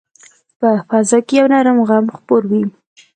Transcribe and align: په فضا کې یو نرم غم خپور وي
په 0.59 0.69
فضا 0.89 1.19
کې 1.27 1.33
یو 1.39 1.47
نرم 1.53 1.77
غم 1.87 2.05
خپور 2.17 2.43
وي 2.49 2.61